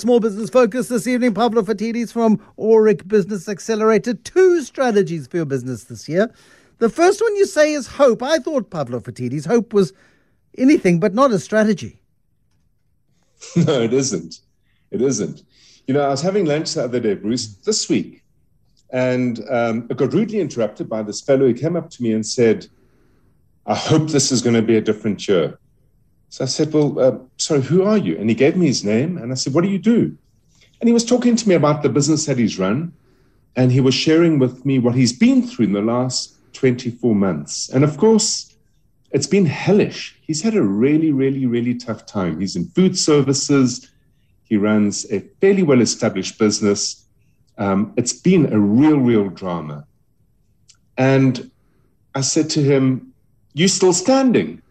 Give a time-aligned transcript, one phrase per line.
[0.00, 1.34] Small Business Focus this evening.
[1.34, 4.14] Pavlo Phitidis from Aurik Business Accelerator.
[4.14, 6.34] Two strategies for your business this year.
[6.78, 8.20] The first one you say is hope.
[8.20, 9.92] I thought, Pavlo Phitidis hope was
[10.58, 12.00] anything but not a strategy.
[13.56, 14.40] No, it isn't.
[14.90, 15.42] It isn't.
[15.86, 18.24] You know, I was having lunch the other day, Bruce, this week,
[18.90, 22.26] and um, I got rudely interrupted by this fellow who came up to me and
[22.26, 22.66] said,
[23.66, 25.58] I hope this is going to be a different year.
[26.34, 28.18] So I said, Well, uh, sorry, who are you?
[28.18, 30.18] And he gave me his name, and I said, What do you do?
[30.80, 32.92] And he was talking to me about the business that he's run,
[33.54, 37.68] and he was sharing with me what he's been through in the last 24 months.
[37.68, 38.52] And of course,
[39.12, 40.18] it's been hellish.
[40.22, 42.40] He's had a really, really, really tough time.
[42.40, 43.88] He's in food services.
[44.42, 47.06] He runs a fairly well established business.
[47.58, 49.86] Um, it's been a real, real drama.
[50.98, 51.52] And
[52.12, 53.14] I said to him,
[53.52, 54.62] You still standing?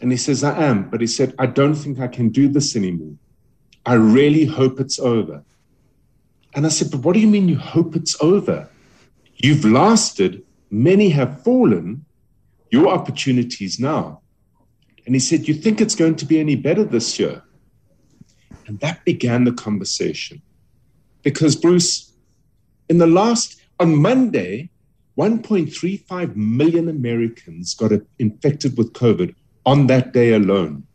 [0.00, 0.90] And he says, I am.
[0.90, 3.14] But he said, I don't think I can do this anymore.
[3.84, 5.42] I really hope it's over.
[6.54, 8.68] And I said, But what do you mean you hope it's over?
[9.36, 12.04] You've lasted, many have fallen.
[12.70, 14.20] Your opportunities now.
[15.06, 17.42] And he said, You think it's going to be any better this year?
[18.66, 20.42] And that began the conversation.
[21.22, 22.12] Because, Bruce,
[22.88, 24.70] in the last, on Monday,
[25.16, 29.34] 1.35 million Americans got infected with COVID
[29.66, 30.86] on that day alone.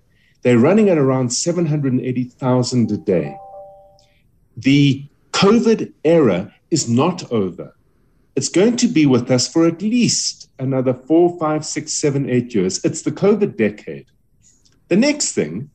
[0.41, 3.37] They're running at around 780,000 a day.
[4.57, 7.75] The COVID era is not over.
[8.35, 12.55] It's going to be with us for at least another four, five, six, seven, eight
[12.55, 12.83] years.
[12.83, 14.07] It's the COVID decade.
[14.87, 15.69] The next thing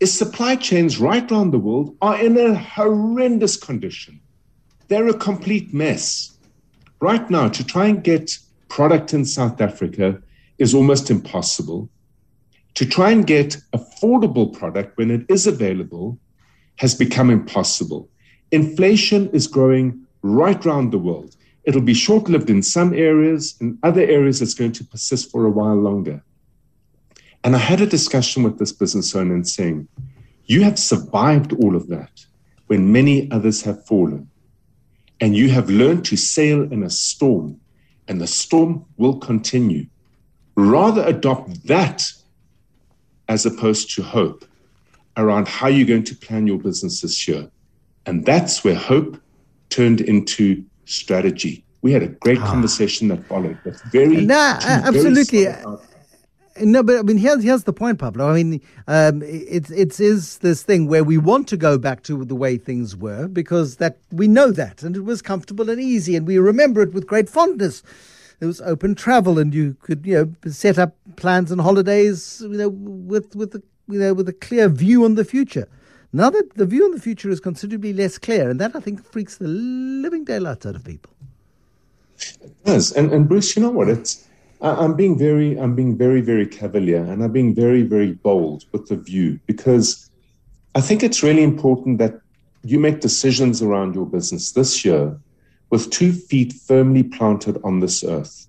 [0.00, 4.20] is supply chains right around the world are in a horrendous condition.
[4.88, 6.36] They're a complete mess.
[7.00, 8.38] Right now, to try and get
[8.68, 10.20] product in South Africa
[10.58, 11.88] is almost impossible
[12.74, 16.18] to try and get affordable product when it is available
[16.76, 18.08] has become impossible.
[18.50, 21.36] Inflation is growing right around the world.
[21.64, 25.46] It'll be short lived in some areas, in other areas, it's going to persist for
[25.46, 26.22] a while longer.
[27.42, 29.88] And I had a discussion with this business owner and saying,
[30.46, 32.24] You have survived all of that
[32.66, 34.30] when many others have fallen.
[35.20, 37.60] And you have learned to sail in a storm,
[38.08, 39.86] and the storm will continue.
[40.56, 42.12] Rather adopt that
[43.28, 44.44] as opposed to hope
[45.16, 47.48] around how you're going to plan your business this year.
[48.06, 49.20] And that's where hope
[49.70, 51.64] turned into strategy.
[51.82, 52.46] We had a great ah.
[52.46, 53.58] conversation that followed.
[53.64, 55.46] That's very no, absolutely.
[56.60, 58.30] no, but I mean, here's here's the point, Pablo.
[58.30, 62.24] I mean, um, it's it is this thing where we want to go back to
[62.24, 66.16] the way things were because that we know that, and it was comfortable and easy,
[66.16, 67.82] and we remember it with great fondness
[68.38, 72.56] there was open travel, and you could you know set up plans and holidays you
[72.56, 75.68] know with with a, you know with a clear view on the future.
[76.12, 79.04] Now that the view on the future is considerably less clear, and that I think
[79.04, 81.10] freaks the living daylights out of people.
[82.42, 83.88] It does, and and Bruce, you know what?
[83.88, 84.26] It's
[84.60, 88.88] I'm being very I'm being very very cavalier, and I'm being very very bold with
[88.88, 90.10] the view because
[90.74, 92.20] I think it's really important that
[92.62, 95.16] you make decisions around your business this year
[95.74, 98.46] with two feet firmly planted on this earth.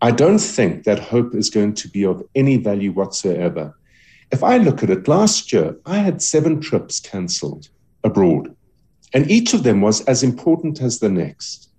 [0.00, 3.76] I don't think that hope is going to be of any value whatsoever.
[4.30, 7.70] If I look at it, last year I had seven trips cancelled
[8.04, 8.54] abroad,
[9.12, 11.70] and each of them was as important as the next.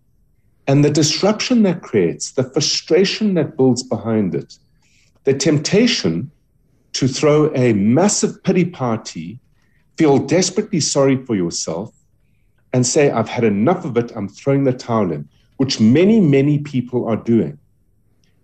[0.68, 4.58] And the disruption that creates, the frustration that builds behind it,
[5.24, 6.32] the temptation
[7.00, 9.40] to throw a massive pity party,
[9.98, 11.94] feel desperately sorry for yourself,
[12.74, 16.60] and say, I've had enough of it, I'm throwing the towel in, which many, many
[16.60, 17.58] people are doing,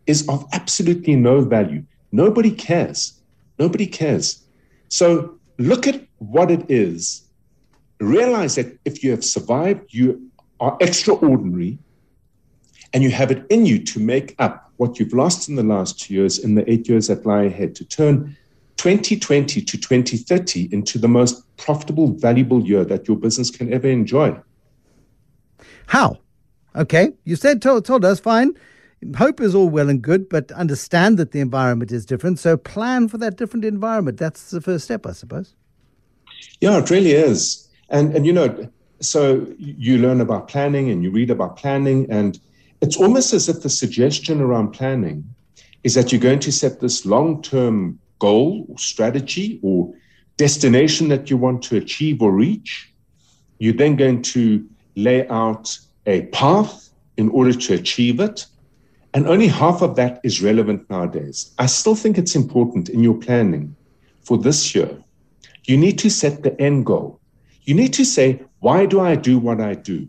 [0.07, 1.83] is of absolutely no value.
[2.11, 3.19] Nobody cares.
[3.59, 4.43] Nobody cares.
[4.89, 7.23] So look at what it is.
[7.99, 11.77] Realize that if you have survived, you are extraordinary,
[12.93, 15.99] and you have it in you to make up what you've lost in the last
[15.99, 18.37] two years, in the eight years that lie ahead, to turn
[18.77, 24.37] 2020 to 2030 into the most profitable, valuable year that your business can ever enjoy.
[25.87, 26.19] How?
[26.75, 28.53] Okay, you said told, told us fine.
[29.17, 32.39] Hope is all well and good, but understand that the environment is different.
[32.39, 34.17] So plan for that different environment.
[34.17, 35.55] That's the first step, I suppose.
[36.59, 37.69] Yeah, it really is.
[37.89, 38.69] And and you know,
[38.99, 42.39] so you learn about planning and you read about planning, and
[42.81, 45.23] it's almost as if the suggestion around planning
[45.83, 49.93] is that you're going to set this long-term goal or strategy or
[50.37, 52.93] destination that you want to achieve or reach.
[53.59, 58.45] You're then going to lay out a path in order to achieve it.
[59.13, 61.53] And only half of that is relevant nowadays.
[61.57, 63.75] I still think it's important in your planning
[64.23, 64.97] for this year.
[65.63, 67.19] You need to set the end goal.
[67.63, 70.07] you need to say, why do I do what I do?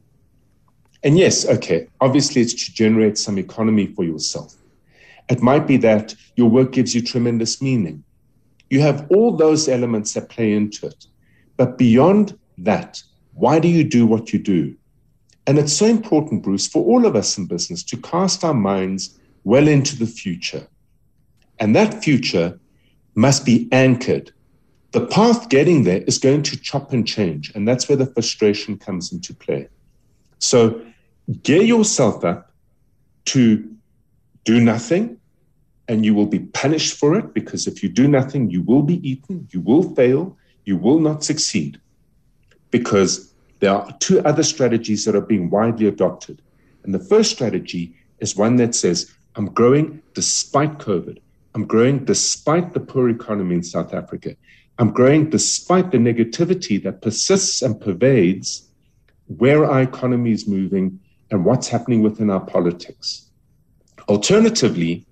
[1.02, 4.55] And yes, okay, obviously it's to generate some economy for yourself.
[5.28, 8.05] It might be that your work gives you tremendous meaning.
[8.70, 11.06] You have all those elements that play into it.
[11.56, 13.02] But beyond that,
[13.34, 14.76] why do you do what you do?
[15.46, 19.19] And it's so important, Bruce, for all of us in business to cast our minds
[19.44, 20.67] well into the future.
[21.58, 22.58] And that future
[23.14, 24.32] must be anchored.
[24.93, 27.52] The path getting there is going to chop and change.
[27.55, 29.69] And that's where the frustration comes into play.
[30.38, 30.84] So
[31.43, 32.52] gear yourself up
[33.26, 33.75] to
[34.47, 35.19] do nothing
[35.89, 39.07] and you will be punished for it because if you do nothing, you will be
[39.09, 41.81] eaten, you will fail, you will not succeed.
[42.71, 46.41] Because there are two other strategies that are being widely adopted.
[46.85, 51.19] And the first strategy is one that says, I'm growing despite COVID.
[51.55, 54.37] I'm growing despite the poor economy in South Africa.
[54.79, 58.69] I'm growing despite the negativity that persists and pervades
[59.27, 61.01] where our economy is moving
[61.31, 63.25] and what's happening within our politics.
[64.08, 65.05] Alternatively,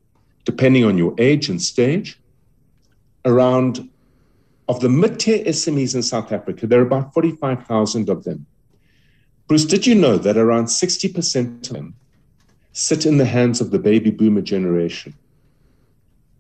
[0.44, 2.18] depending on your age and stage,
[3.24, 3.88] around
[4.68, 8.46] of the mid-tier SMEs in South Africa, there are about 45,000 of them.
[9.46, 11.94] Bruce, did you know that around 60% of them
[12.72, 15.14] sit in the hands of the baby boomer generation?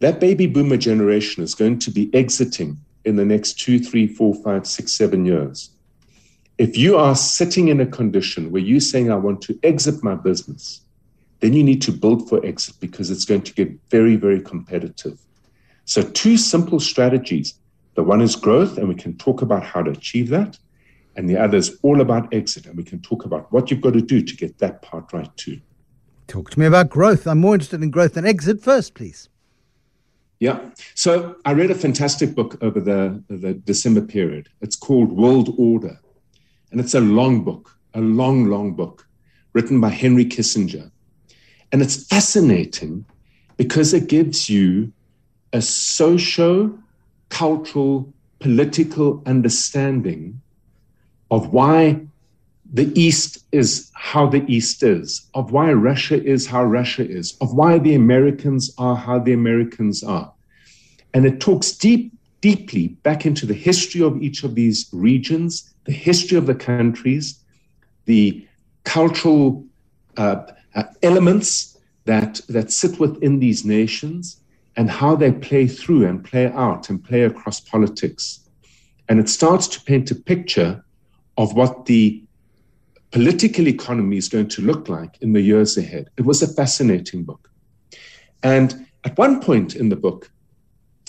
[0.00, 4.34] That baby boomer generation is going to be exiting in the next two, three, four,
[4.34, 5.70] five, six, seven years.
[6.56, 10.14] If you are sitting in a condition where you're saying, I want to exit my
[10.14, 10.80] business,
[11.44, 15.20] then you need to build for exit because it's going to get very, very competitive.
[15.84, 17.58] So, two simple strategies
[17.96, 20.58] the one is growth, and we can talk about how to achieve that.
[21.16, 23.92] And the other is all about exit, and we can talk about what you've got
[23.92, 25.60] to do to get that part right too.
[26.26, 27.26] Talk to me about growth.
[27.26, 29.28] I'm more interested in growth than exit first, please.
[30.40, 30.70] Yeah.
[30.94, 34.48] So I read a fantastic book over the, the December period.
[34.62, 36.00] It's called World Order.
[36.72, 39.06] And it's a long book, a long, long book
[39.52, 40.90] written by Henry Kissinger.
[41.74, 43.04] And it's fascinating
[43.56, 44.92] because it gives you
[45.52, 46.78] a socio
[47.30, 50.40] cultural, political understanding
[51.32, 52.00] of why
[52.72, 57.54] the East is how the East is, of why Russia is how Russia is, of
[57.54, 60.32] why the Americans are how the Americans are.
[61.12, 65.92] And it talks deep, deeply back into the history of each of these regions, the
[65.92, 67.36] history of the countries,
[68.04, 68.46] the
[68.84, 69.64] cultural
[70.16, 74.40] Uh, uh, elements that, that sit within these nations,
[74.76, 78.40] and how they play through and play out and play across politics.
[79.08, 80.84] And it starts to paint a picture
[81.36, 82.22] of what the
[83.12, 86.10] political economy is going to look like in the years ahead.
[86.16, 87.48] It was a fascinating book.
[88.42, 90.30] And at one point in the book,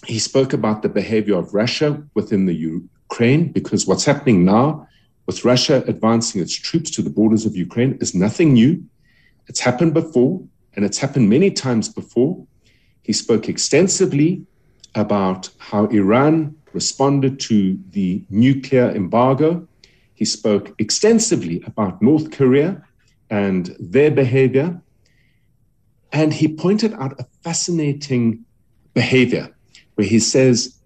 [0.06, 4.88] he spoke about the behavior of Russia within the Ukraine, because what's happening now
[5.26, 8.84] with Russia advancing its troops to the borders of Ukraine is nothing new.
[9.48, 10.42] It's happened before,
[10.76, 12.46] and it's happened many times before.
[13.04, 14.46] He spoke extensively
[14.96, 19.68] about how Iran responded to the nuclear embargo.
[20.14, 22.82] He spoke extensively about North Korea
[23.30, 24.82] and their behavior.
[26.12, 28.46] And he pointed out a fascinating
[28.94, 29.54] behavior
[29.96, 30.80] where he says,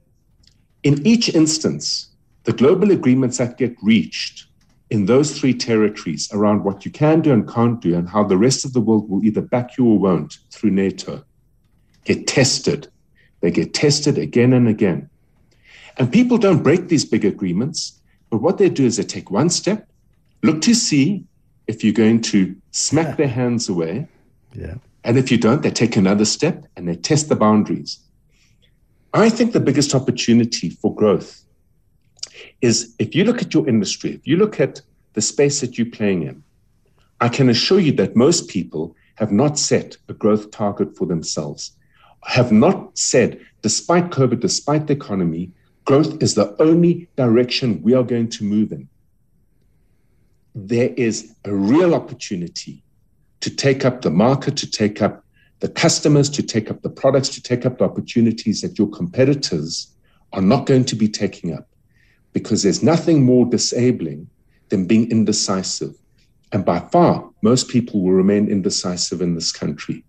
[0.84, 2.10] in each instance,
[2.44, 4.49] the global agreements that get reached
[4.90, 8.38] in those three territories around what you can do and can't do, and how the
[8.38, 11.24] rest of the world will either back you or won't through NATO,
[12.06, 12.88] get tested.
[13.42, 15.10] They get tested again and again.
[15.98, 19.50] And people don't break these big agreements, but what they do is they take one
[19.50, 19.88] step,
[20.44, 21.26] look to see
[21.68, 24.08] if you're going to smack their hands away.
[24.54, 24.76] Yeah.
[25.04, 28.00] And if you don't, they take another step and they test the boundaries.
[29.14, 31.44] I think the biggest opportunity for growth
[32.62, 34.82] is if you look at your industry, if you look at
[35.14, 36.44] the space that you're playing in,
[37.22, 41.74] I can assure you that most people have not set a growth target for themselves
[42.26, 45.52] have not said, despite COVID, despite the economy,
[45.86, 48.88] growth is the only direction we are going to move in.
[50.56, 52.84] There is a real opportunity
[53.42, 55.24] to take up the market, to take up
[55.60, 59.94] the customers, to take up the products, to take up the opportunities that your competitors
[60.34, 61.69] are not going to be taking up
[62.40, 64.30] because there's nothing more disabling
[64.70, 65.96] than being indecisive.
[66.52, 70.04] And by far, most people will remain indecisive in this country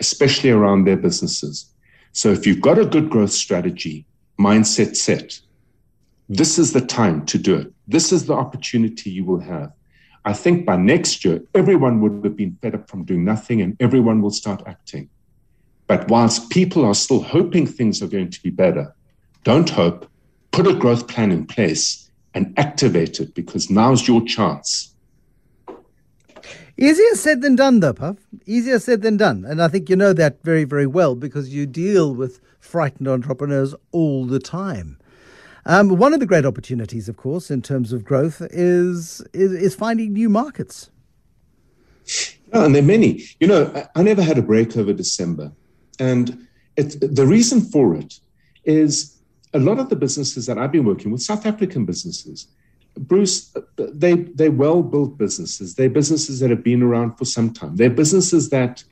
[0.00, 1.72] especially around their businesses.
[2.12, 4.06] So if you've got a good growth strategy,
[4.38, 5.40] mindset set,
[6.28, 7.72] this is the time to do it.
[7.86, 9.72] This is the opportunity you will have.
[10.24, 13.76] I think by next year, everyone would have been fed up from doing nothing and
[13.80, 15.08] everyone will start acting.
[15.86, 18.94] But whilst people are still hoping things are going to be better,
[19.44, 20.10] don't hope,
[20.50, 24.94] put a growth plan in place and activate it because now's your chance.
[26.76, 28.18] Easier said than done, though, Puff.
[28.46, 29.44] Easier said than done.
[29.44, 33.74] And I think you know that very, very well because you deal with frightened entrepreneurs
[33.90, 34.96] all the time.
[35.66, 39.74] Um, one of the great opportunities, of course, in terms of growth is, is, is
[39.74, 40.90] finding new markets.
[42.52, 43.24] Oh, and there are many.
[43.40, 45.52] You know, I, I never had a break over December.
[45.98, 48.20] And it, the reason for it
[48.64, 49.17] is
[49.54, 52.48] a lot of the businesses that I've been working with, South African businesses,
[52.98, 55.74] Bruce, they they're well built businesses.
[55.74, 57.76] They're businesses that have been around for some time.
[57.76, 58.82] They're businesses that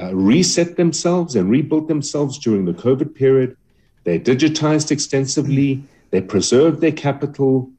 [0.00, 3.56] uh, reset themselves and rebuilt themselves during the COVID period.
[4.04, 5.82] They digitized extensively.
[6.10, 7.70] They preserved their capital.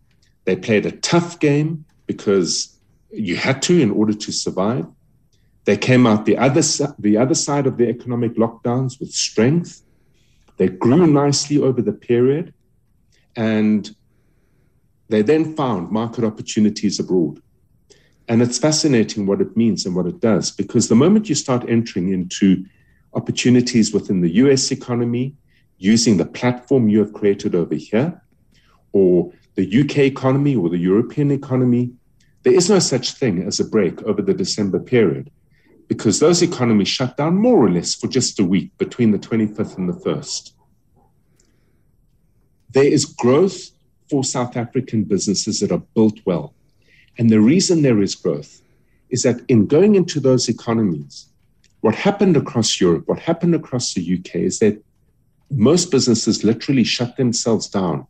[0.46, 2.78] They played a tough game because
[3.12, 4.86] you had to in order to survive.
[5.66, 6.62] They came out the other
[7.00, 9.82] the other side of the economic lockdowns with strength.
[10.58, 12.54] They grew nicely over the period,
[13.36, 13.96] and
[15.10, 17.42] they then found market opportunities abroad.
[18.28, 21.70] And it's fascinating what it means and what it does, because the moment you start
[21.70, 22.66] entering into
[23.14, 25.36] opportunities within the US economy,
[25.78, 28.22] using the platform you have created over here,
[28.92, 31.92] or the UK economy or the European economy,
[32.44, 35.30] there is no such thing as a break over the December period
[35.88, 39.78] because those economies shut down more or less for just a week between the 25th
[39.78, 40.52] and the 1st.
[42.72, 43.72] There is growth
[44.10, 46.54] for South African businesses that are built well.
[47.18, 48.62] And the reason there is growth
[49.10, 51.28] is that in going into those economies,
[51.82, 54.84] what happened across Europe, what happened across the UK is that
[55.50, 58.06] most businesses literally shut themselves down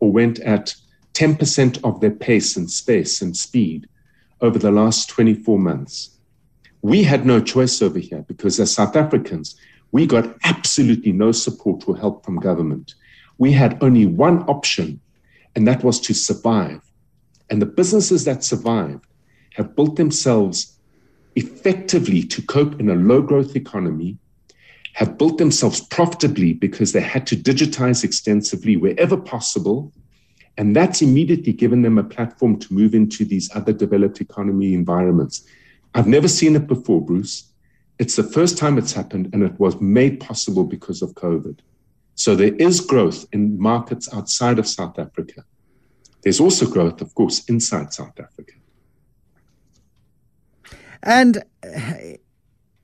[0.00, 0.74] or went at
[1.14, 3.88] 10% of their pace and space and speed
[4.40, 6.18] over the last 24 months.
[6.82, 9.56] We had no choice over here because as South Africans,
[9.92, 12.94] we got absolutely no support or help from government.
[13.38, 15.00] We had only one option,
[15.54, 16.80] and that was to survive.
[17.50, 19.06] And the businesses that survived
[19.54, 20.78] have built themselves
[21.36, 24.18] effectively to cope in a low growth economy,
[24.94, 29.92] have built themselves profitably because they had to digitize extensively wherever possible.
[30.58, 35.46] And that's immediately given them a platform to move into these other developed economy environments.
[35.94, 37.52] I've never seen it before, Bruce.
[37.98, 41.58] It's the first time it's happened, and it was made possible because of COVID.
[42.14, 45.44] So there is growth in markets outside of South Africa.
[46.22, 48.52] There's also growth, of course, inside South Africa.
[51.02, 52.16] And eh,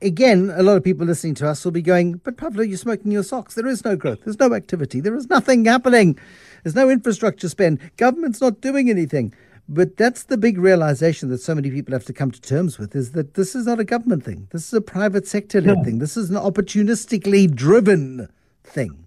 [0.02, 3.12] again, a lot of people listening to us will be going, But Pablo, you're smoking
[3.12, 3.54] your socks.
[3.54, 4.20] There is no growth.
[4.24, 5.00] There's no activity.
[5.00, 6.18] There is nothing happening.
[6.62, 7.78] There's no infrastructure spend.
[7.96, 9.34] Government's not doing anything.
[9.68, 12.96] But that's the big realization that so many people have to come to terms with
[12.96, 14.48] is that this is not a government thing.
[14.50, 15.98] This is a private sector led thing.
[15.98, 18.28] This is an opportunistically driven
[18.64, 19.04] thing.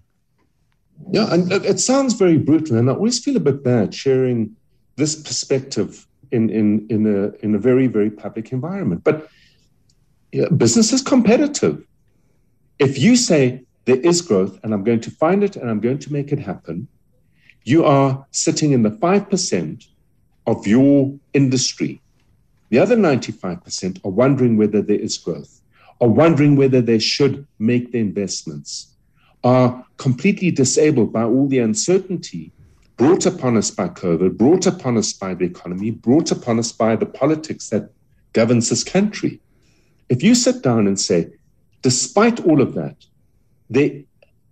[1.09, 4.55] Yeah, and it sounds very brutal, and I always feel a bit bad sharing
[4.97, 9.03] this perspective in in in a in a very very public environment.
[9.03, 9.27] But
[10.31, 11.83] yeah, business is competitive.
[12.77, 15.99] If you say there is growth and I'm going to find it and I'm going
[15.99, 16.87] to make it happen,
[17.63, 19.85] you are sitting in the five percent
[20.47, 22.01] of your industry.
[22.69, 25.61] The other 95% are wondering whether there is growth,
[25.99, 28.87] are wondering whether they should make the investments
[29.43, 32.51] are completely disabled by all the uncertainty
[32.97, 36.95] brought upon us by COVID, brought upon us by the economy, brought upon us by
[36.95, 37.89] the politics that
[38.33, 39.39] governs this country.
[40.07, 41.31] If you sit down and say,
[41.81, 42.97] despite all of that,
[43.71, 44.01] there,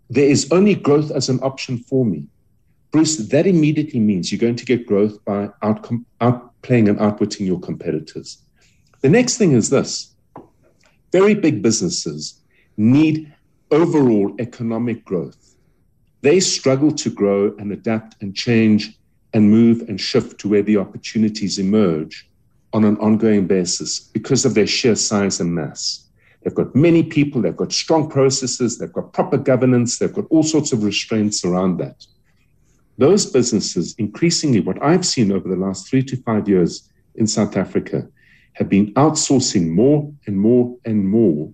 [0.09, 2.25] there is only growth as an option for me,
[2.91, 7.59] Bruce, that immediately means you're going to get growth by outcome, outplaying and outwitting your
[7.59, 8.39] competitors.
[9.01, 10.15] The next thing is this
[11.11, 12.41] very big businesses
[12.77, 13.33] need
[13.71, 15.55] overall economic growth.
[16.21, 18.97] They struggle to grow and adapt and change
[19.33, 22.29] and move and shift to where the opportunities emerge
[22.73, 26.07] on an ongoing basis because of their sheer size and mass.
[26.43, 30.43] They've got many people, they've got strong processes, they've got proper governance, they've got all
[30.43, 32.05] sorts of restraints around that.
[32.99, 37.55] Those businesses, increasingly, what I've seen over the last three to five years in South
[37.55, 38.05] Africa,
[38.53, 41.49] have been outsourcing more and more and more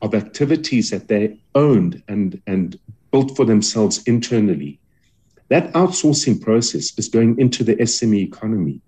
[0.00, 4.80] of activities that they owned and, and built for themselves internally.
[5.48, 8.80] That outsourcing process is going into the SME economy.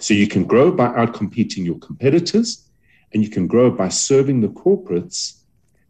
[0.00, 2.66] So you can grow by outcompeting your competitors,
[3.12, 5.42] and you can grow by serving the corporates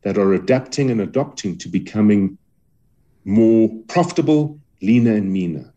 [0.03, 2.37] that are adapting and adopting to becoming
[3.25, 5.73] more profitable, leaner, and meaner.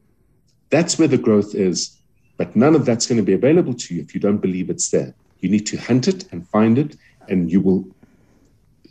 [0.70, 1.96] That's where the growth is.
[2.38, 4.90] But none of that's going to be available to you if you don't believe it's
[4.90, 5.14] there.
[5.40, 6.96] You need to hunt it and find it,
[7.28, 7.86] and you will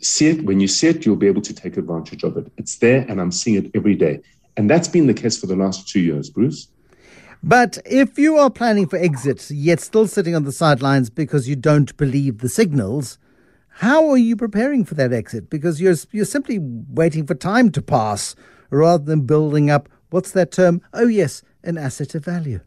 [0.01, 0.45] see it.
[0.45, 2.51] When you see it, you'll be able to take advantage of it.
[2.57, 4.21] It's there, and I'm seeing it every day.
[4.57, 6.67] And that's been the case for the last two years, Bruce.
[7.41, 11.55] But if you are planning for exit, yet still sitting on the sidelines because you
[11.55, 13.17] don't believe the signals,
[13.69, 15.49] how are you preparing for that exit?
[15.49, 18.35] Because you're you're simply waiting for time to pass
[18.69, 20.81] rather than building up what's that term?
[20.93, 22.59] Oh yes, an asset of value.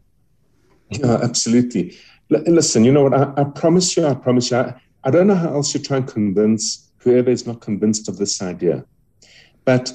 [0.89, 1.95] Yeah, absolutely.
[2.31, 3.13] L- listen, you know what?
[3.13, 4.57] I, I, promise you, I promise you.
[4.57, 8.17] I, I don't know how else you try and convince whoever is not convinced of
[8.17, 8.85] this idea.
[9.65, 9.91] But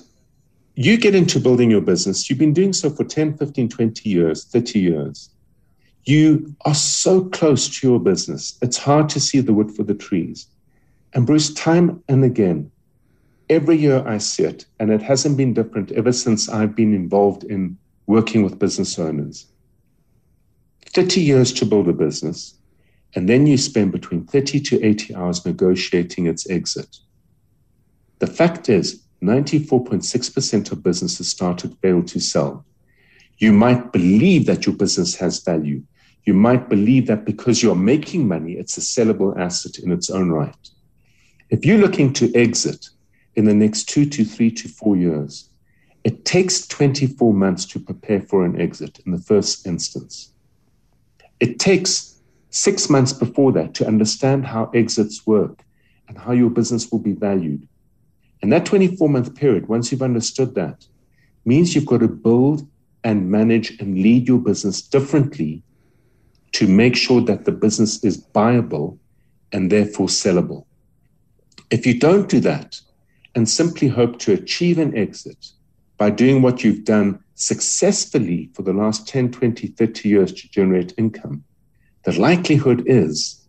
[0.74, 4.44] you get into building your business, you've been doing so for 10, 15, 20 years,
[4.44, 5.30] 30 years.
[6.04, 9.94] You are so close to your business, it's hard to see the wood for the
[9.94, 10.46] trees.
[11.14, 12.70] And Bruce, time and again,
[13.50, 17.44] every year I see it, and it hasn't been different ever since I've been involved
[17.44, 19.46] in working with business owners.
[20.86, 22.54] 30 years to build a business,
[23.14, 26.96] and then you spend between 30 to 80 hours negotiating its exit.
[28.18, 32.64] The fact is, 94.6% of businesses start started fail to sell.
[33.38, 35.82] You might believe that your business has value.
[36.24, 40.30] You might believe that because you're making money, it's a sellable asset in its own
[40.30, 40.70] right.
[41.50, 42.90] If you're looking to exit
[43.38, 45.48] in the next two to three to four years,
[46.04, 50.32] it takes 24 months to prepare for an exit in the first instance.
[51.40, 55.64] It takes six months before that to understand how exits work
[56.08, 57.66] and how your business will be valued
[58.42, 60.86] and that 24 month period, once you've understood that,
[61.44, 62.68] means you've got to build
[63.04, 65.62] and manage and lead your business differently
[66.52, 68.98] to make sure that the business is viable
[69.52, 70.66] and therefore sellable.
[71.70, 72.80] If you don't do that
[73.34, 75.52] and simply hope to achieve an exit
[75.96, 80.94] by doing what you've done successfully for the last 10, 20, 30 years to generate
[80.96, 81.44] income,
[82.04, 83.46] the likelihood is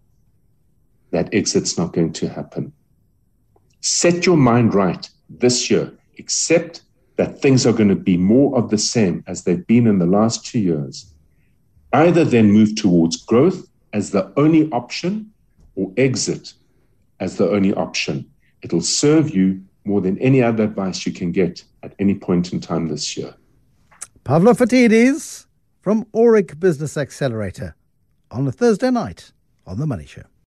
[1.12, 2.74] that exit's not going to happen.
[3.82, 5.92] Set your mind right this year.
[6.18, 6.82] Accept
[7.16, 10.06] that things are going to be more of the same as they've been in the
[10.06, 11.14] last two years.
[11.94, 15.32] Either then move towards growth as the only option
[15.76, 16.54] or exit
[17.20, 18.30] as the only option.
[18.62, 22.60] It'll serve you more than any other advice you can get at any point in
[22.62, 23.34] time this year.
[24.24, 25.48] Pavlo Phitidis
[25.82, 27.76] from Aurik Business Accelerator
[28.30, 29.32] on a Thursday night
[29.66, 30.24] on The Money Show.